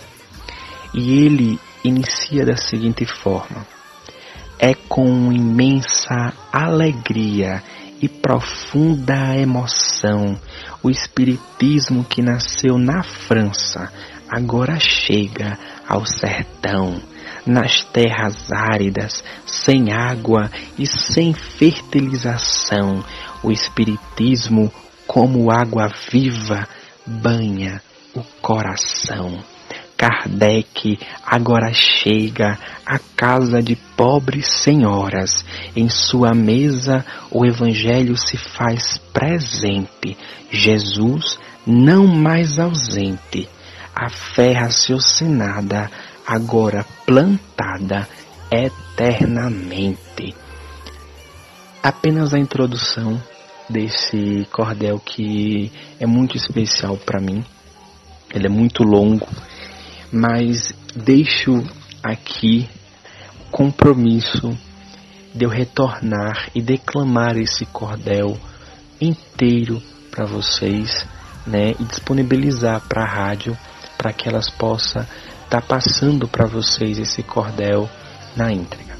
[0.94, 3.66] E ele inicia da seguinte forma:
[4.60, 7.62] É com imensa alegria
[8.02, 10.38] e profunda emoção
[10.82, 13.90] o Espiritismo que nasceu na França
[14.30, 15.58] agora chega
[15.88, 17.02] ao sertão,
[17.44, 23.04] nas terras áridas, sem água e sem fertilização.
[23.42, 24.72] O Espiritismo,
[25.06, 26.68] como água viva,
[27.04, 27.82] banha
[28.14, 29.42] o coração.
[30.00, 35.44] Kardec agora chega à casa de pobres senhoras.
[35.76, 40.16] Em sua mesa o Evangelho se faz presente.
[40.50, 43.46] Jesus não mais ausente.
[43.94, 45.90] A fé raciocinada,
[46.26, 48.08] agora plantada
[48.50, 50.34] eternamente.
[51.82, 53.22] Apenas a introdução
[53.68, 55.70] desse cordel que
[56.00, 57.44] é muito especial para mim.
[58.32, 59.28] Ele é muito longo
[60.12, 61.62] mas deixo
[62.02, 62.68] aqui
[63.50, 64.56] compromisso
[65.34, 68.36] de eu retornar e declamar esse cordel
[69.00, 71.06] inteiro para vocês,
[71.46, 73.56] né, e disponibilizar para a rádio
[73.96, 75.02] para que elas possam
[75.44, 77.88] estar tá passando para vocês esse cordel
[78.36, 78.90] na íntegra.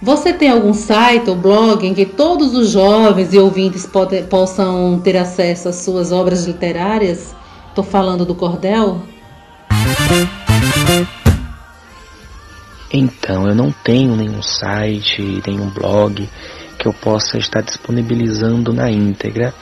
[0.00, 5.00] Você tem algum site ou blog em que todos os jovens e ouvintes pode, possam
[5.00, 7.34] ter acesso às suas obras literárias?
[7.68, 9.02] Estou falando do cordel?
[12.90, 16.28] Então, eu não tenho nenhum site, nenhum blog
[16.78, 19.52] que eu possa estar disponibilizando na íntegra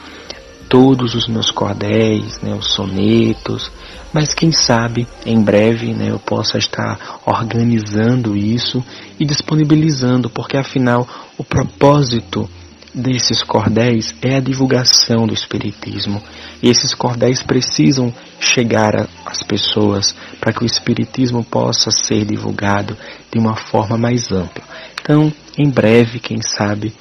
[0.69, 3.71] todos os meus cordéis, né, os sonetos,
[4.13, 8.85] mas quem sabe em breve né, eu possa estar organizando isso
[9.19, 11.07] e disponibilizando, porque afinal
[11.39, 12.49] o propósito
[12.97, 16.23] desses cordéis é a divulgação do Espiritismo.
[16.63, 22.97] E esses cordéis precisam chegar às pessoas para que o Espiritismo possa ser divulgado
[23.31, 24.65] de uma forma mais ampla.
[24.99, 26.95] Então, em breve, quem sabe,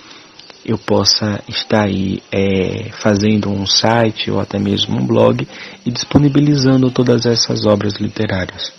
[0.65, 5.47] eu possa estar aí é, fazendo um site ou até mesmo um blog
[5.85, 8.73] e disponibilizando todas essas obras literárias.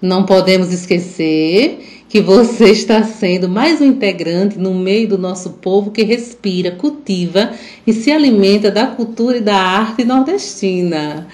[0.00, 5.90] Não podemos esquecer que você está sendo mais um integrante no meio do nosso povo
[5.90, 7.50] que respira, cultiva
[7.84, 11.26] e se alimenta da cultura e da arte nordestina.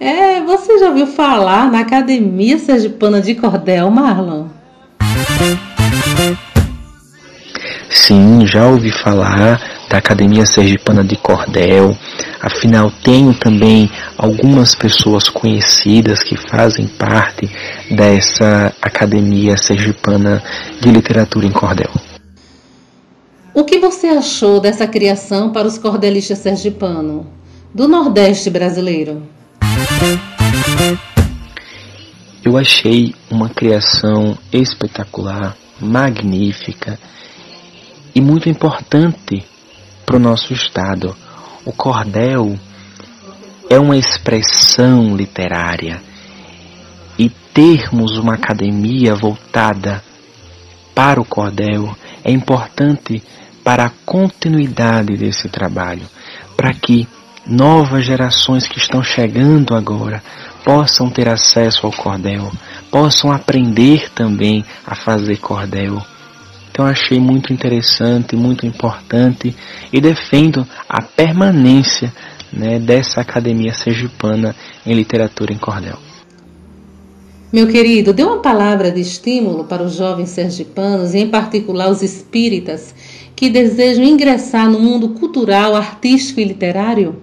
[0.00, 4.46] É, você já ouviu falar na Academia Sergipana de Cordel, Marlon?
[7.90, 9.60] Sim, já ouvi falar
[9.92, 11.94] da Academia Sergipana de Cordel.
[12.40, 17.46] Afinal, tenho também algumas pessoas conhecidas que fazem parte
[17.90, 20.42] dessa Academia Sergipana
[20.80, 21.90] de Literatura em Cordel.
[23.52, 27.26] O que você achou dessa criação para os cordelistas sergipanos
[27.74, 29.22] do Nordeste brasileiro?
[32.42, 36.98] Eu achei uma criação espetacular, magnífica
[38.14, 39.51] e muito importante
[40.04, 41.16] para o nosso estado.
[41.64, 42.58] O cordel
[43.70, 46.02] é uma expressão literária
[47.18, 50.02] e termos uma academia voltada
[50.94, 53.22] para o cordel é importante
[53.64, 56.06] para a continuidade desse trabalho,
[56.56, 57.08] para que
[57.46, 60.22] novas gerações que estão chegando agora
[60.64, 62.50] possam ter acesso ao cordel,
[62.90, 66.00] possam aprender também a fazer cordel.
[66.72, 69.54] Então achei muito interessante, muito importante
[69.92, 72.10] e defendo a permanência
[72.50, 74.56] né, dessa Academia Sergipana
[74.86, 75.98] em Literatura em Cordel.
[77.52, 82.00] Meu querido, dê uma palavra de estímulo para os jovens sergipanos e, em particular, os
[82.00, 82.94] espíritas
[83.36, 87.20] que desejam ingressar no mundo cultural, artístico e literário?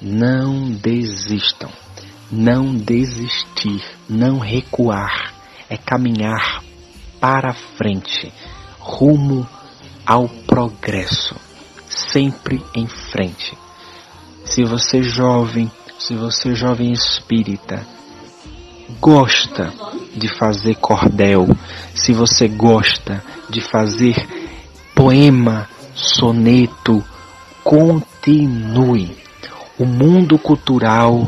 [0.00, 1.70] Não desistam,
[2.30, 5.34] não desistir, não recuar,
[5.68, 6.67] é caminhar
[7.20, 8.32] para frente,
[8.78, 9.46] rumo
[10.06, 11.36] ao progresso,
[11.88, 13.56] sempre em frente.
[14.44, 17.86] Se você jovem, se você jovem espírita,
[19.00, 19.72] gosta
[20.16, 21.46] de fazer cordel,
[21.94, 24.16] se você gosta de fazer
[24.94, 27.04] poema, soneto,
[27.62, 29.16] continue.
[29.78, 31.26] O mundo cultural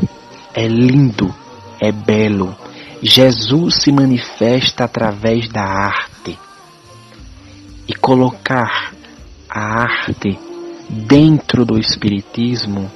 [0.53, 1.33] é lindo,
[1.79, 2.55] é belo.
[3.01, 6.37] Jesus se manifesta através da arte.
[7.87, 8.93] E colocar
[9.49, 10.37] a arte
[10.87, 12.89] dentro do Espiritismo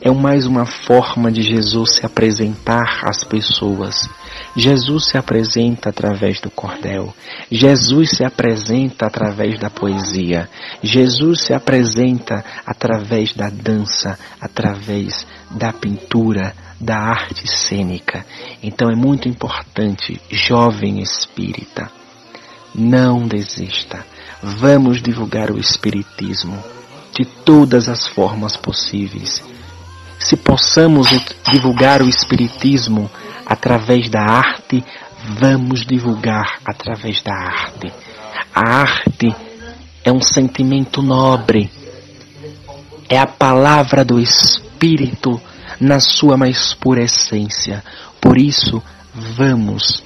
[0.00, 4.08] é mais uma forma de Jesus se apresentar às pessoas.
[4.56, 7.14] Jesus se apresenta através do cordel.
[7.50, 10.48] Jesus se apresenta através da poesia.
[10.82, 18.24] Jesus se apresenta através da dança, através da pintura, da arte cênica.
[18.62, 21.90] Então é muito importante, jovem espírita,
[22.74, 24.04] não desista.
[24.42, 26.62] Vamos divulgar o espiritismo
[27.12, 29.42] de todas as formas possíveis
[30.20, 31.08] se possamos
[31.50, 33.10] divulgar o Espiritismo
[33.46, 34.84] através da arte,
[35.40, 37.90] vamos divulgar através da arte.
[38.54, 39.34] A arte
[40.04, 41.70] é um sentimento nobre,
[43.08, 45.40] é a palavra do Espírito
[45.80, 47.82] na sua mais pura essência.
[48.20, 48.82] Por isso,
[49.14, 50.02] vamos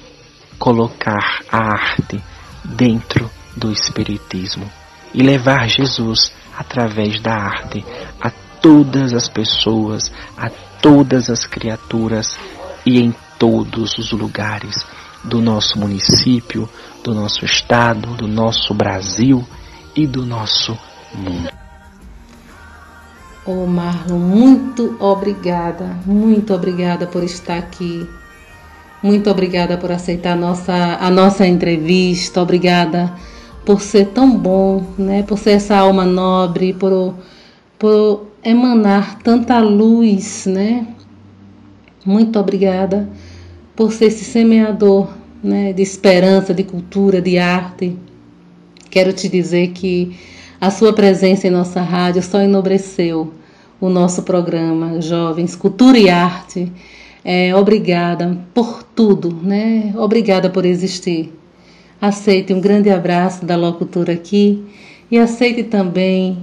[0.57, 2.23] colocar a arte
[2.63, 4.69] dentro do Espiritismo
[5.13, 7.85] e levar Jesus através da arte
[8.21, 10.49] a todas as pessoas, a
[10.81, 12.37] todas as criaturas
[12.85, 14.85] e em todos os lugares
[15.23, 16.69] do nosso município,
[17.03, 19.45] do nosso estado, do nosso Brasil
[19.95, 20.77] e do nosso
[21.13, 21.64] mundo.
[23.47, 28.07] Oh, Marlon, muito obrigada, muito obrigada por estar aqui.
[29.03, 32.41] Muito obrigada por aceitar a nossa, a nossa entrevista.
[32.41, 33.13] Obrigada
[33.63, 35.21] por ser tão bom, né?
[35.21, 37.13] Por ser essa alma nobre, por,
[37.77, 40.87] por emanar tanta luz, né?
[42.03, 43.07] Muito obrigada
[43.75, 45.09] por ser esse semeador,
[45.43, 47.95] né, de esperança, de cultura, de arte.
[48.89, 50.17] Quero te dizer que
[50.59, 53.33] a sua presença em nossa rádio só enobreceu
[53.79, 56.71] o nosso programa Jovens Cultura e Arte.
[57.23, 59.93] É, obrigada por tudo, né?
[59.97, 61.33] Obrigada por existir.
[62.01, 64.63] Aceite um grande abraço da locutora aqui
[65.09, 66.37] e aceite também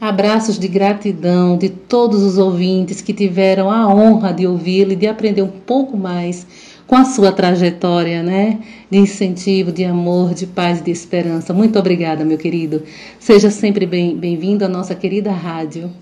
[0.00, 5.08] Abraços de gratidão de todos os ouvintes que tiveram a honra de ouvi-lo e de
[5.08, 6.46] aprender um pouco mais
[6.88, 8.60] com a sua trajetória, né?
[8.90, 11.52] De incentivo, de amor, de paz de esperança.
[11.52, 12.82] Muito obrigada, meu querido.
[13.20, 15.92] Seja sempre bem-vindo bem à nossa querida rádio.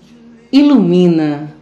[0.49, 1.53] Ilumina.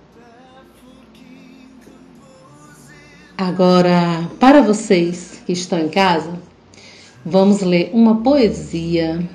[3.36, 6.40] Agora, para vocês que estão em casa,
[7.26, 9.28] vamos ler uma poesia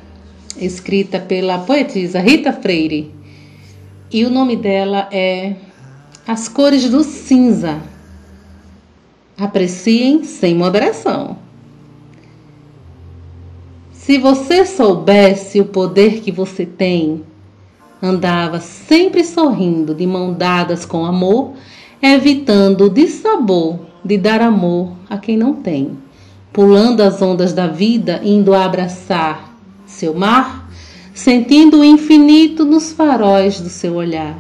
[0.57, 3.13] escrita pela poetisa Rita Freire.
[4.13, 5.57] E o nome dela é
[6.29, 7.83] As Cores do Cinza.
[9.41, 11.39] Apreciem sem moderação.
[13.91, 17.25] Se você soubesse o poder que você tem,
[18.03, 21.55] andava sempre sorrindo, de mão dadas com amor,
[22.03, 25.97] evitando o dissabor de dar amor a quem não tem,
[26.53, 30.71] pulando as ondas da vida, indo abraçar seu mar,
[31.15, 34.37] sentindo o infinito nos faróis do seu olhar.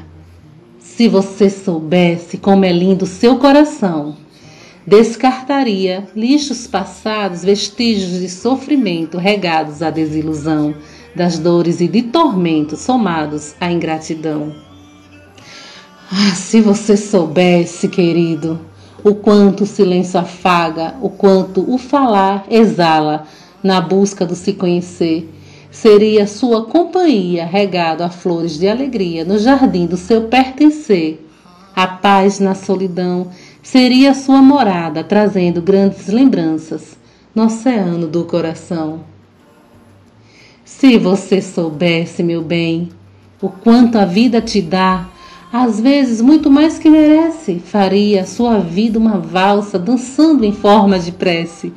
[0.78, 4.19] Se você soubesse como é lindo seu coração,
[4.90, 10.74] descartaria lixos passados, vestígios de sofrimento regados à desilusão,
[11.14, 14.52] das dores e de tormentos somados à ingratidão.
[16.10, 18.58] Ah, se você soubesse, querido,
[19.04, 23.28] o quanto o silêncio afaga, o quanto o falar exala
[23.62, 25.32] na busca do se conhecer
[25.70, 31.24] seria sua companhia regado a flores de alegria no jardim do seu pertencer.
[31.76, 33.28] A paz na solidão
[33.62, 36.98] seria sua morada, trazendo grandes lembranças
[37.34, 39.00] no oceano do coração.
[40.64, 42.88] Se você soubesse, meu bem,
[43.40, 45.08] o quanto a vida te dá,
[45.52, 50.98] às vezes muito mais que merece, faria a sua vida uma valsa dançando em forma
[50.98, 51.72] de prece.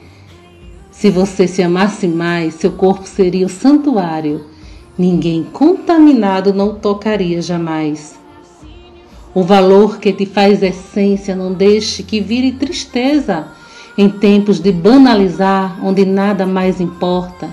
[0.92, 4.46] Se você se amasse mais, seu corpo seria o santuário.
[4.98, 8.23] Ninguém contaminado não tocaria jamais.
[9.36, 13.48] O valor que te faz essência não deixe que vire tristeza
[13.98, 17.50] em tempos de banalizar, onde nada mais importa.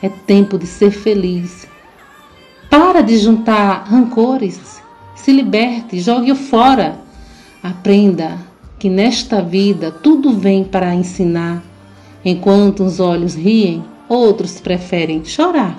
[0.00, 1.66] É tempo de ser feliz.
[2.70, 4.80] Para de juntar rancores,
[5.16, 7.00] se liberte, jogue-o fora.
[7.62, 8.38] Aprenda
[8.78, 11.62] que nesta vida tudo vem para ensinar.
[12.24, 15.78] Enquanto uns olhos riem, outros preferem chorar.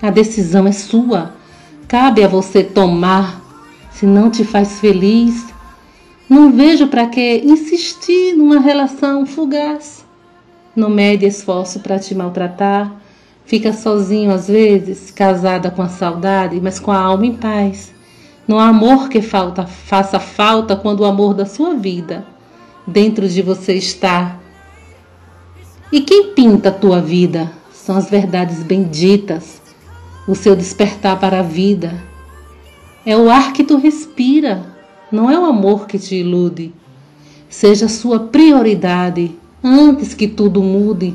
[0.00, 1.32] A decisão é sua.
[1.88, 3.43] Cabe a você tomar
[3.94, 5.46] se não te faz feliz,
[6.28, 10.04] não vejo para que insistir numa relação fugaz.
[10.74, 12.92] Não mede esforço para te maltratar.
[13.44, 17.92] Fica sozinho às vezes, casada com a saudade, mas com a alma em paz.
[18.48, 22.26] Não há amor que falta, faça falta quando o amor da sua vida
[22.86, 24.38] dentro de você está.
[25.92, 29.60] E quem pinta a tua vida são as verdades benditas,
[30.26, 31.94] o seu despertar para a vida,
[33.06, 34.64] é o ar que tu respira,
[35.12, 36.72] não é o amor que te ilude.
[37.48, 39.30] Seja sua prioridade
[39.62, 41.14] antes que tudo mude.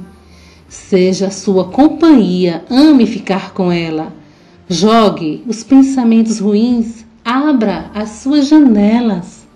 [0.68, 4.14] Seja sua companhia, ame ficar com ela.
[4.70, 9.48] Jogue os pensamentos ruins, abra as suas janelas.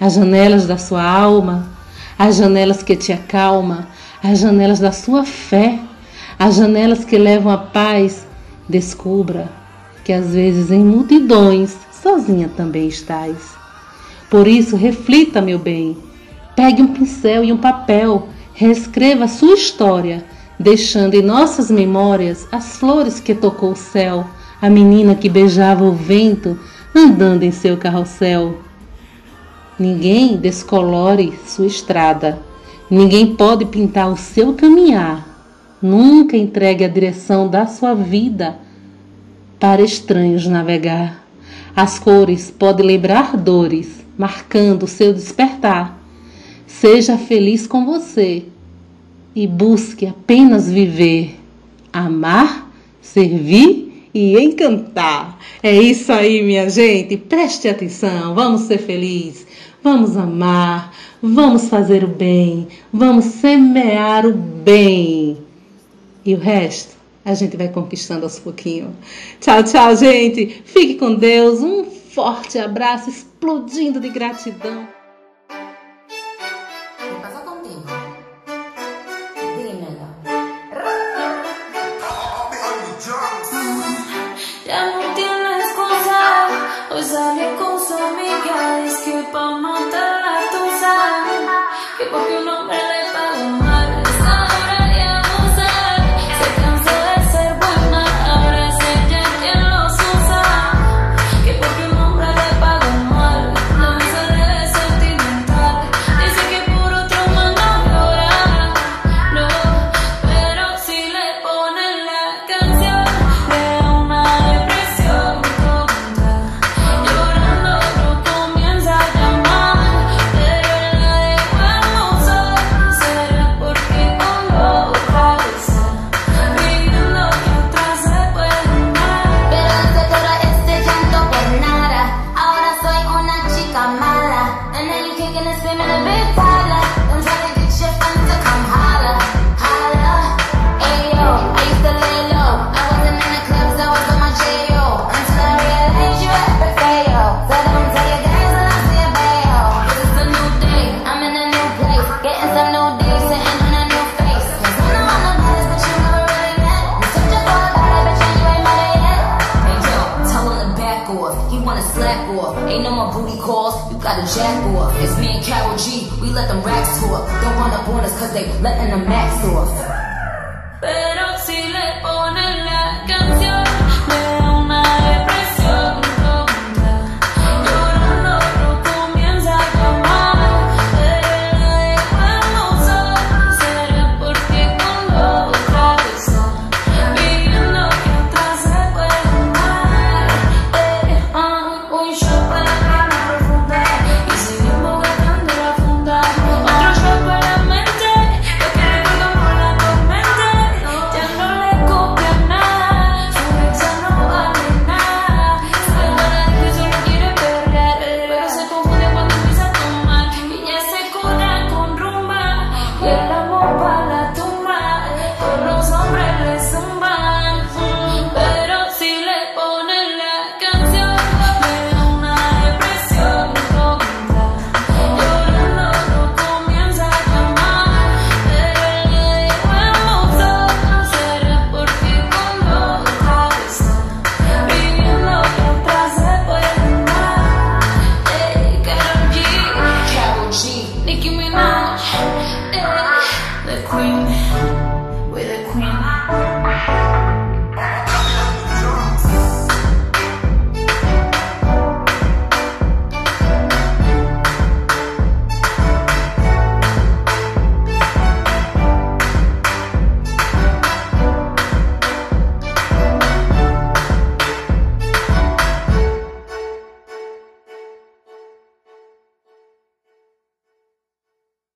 [0.00, 1.70] As janelas da sua alma,
[2.18, 3.88] as janelas que te acalma,
[4.22, 5.78] as janelas da sua fé,
[6.38, 8.26] as janelas que levam a paz.
[8.68, 9.61] Descubra
[10.04, 13.54] que às vezes em multidões sozinha também estás.
[14.28, 15.96] Por isso, reflita, meu bem.
[16.56, 20.24] Pegue um pincel e um papel, reescreva sua história,
[20.58, 24.26] deixando em nossas memórias as flores que tocou o céu,
[24.60, 26.58] a menina que beijava o vento,
[26.94, 28.58] andando em seu carrossel.
[29.78, 32.38] Ninguém descolore sua estrada,
[32.90, 35.28] ninguém pode pintar o seu caminhar.
[35.80, 38.56] Nunca entregue a direção da sua vida
[39.62, 41.24] para estranhos navegar.
[41.76, 46.02] As cores podem lembrar dores, marcando seu despertar.
[46.66, 48.42] Seja feliz com você
[49.36, 51.38] e busque apenas viver,
[51.92, 55.38] amar, servir e encantar.
[55.62, 57.16] É isso aí, minha gente.
[57.16, 58.34] Preste atenção.
[58.34, 59.46] Vamos ser felizes.
[59.80, 60.92] Vamos amar.
[61.22, 62.66] Vamos fazer o bem.
[62.92, 65.38] Vamos semear o bem.
[66.26, 68.92] E o resto a gente vai conquistando aos pouquinhos.
[69.40, 70.62] Tchau, tchau, gente.
[70.64, 71.60] Fique com Deus.
[71.60, 75.01] Um forte abraço, explodindo de gratidão.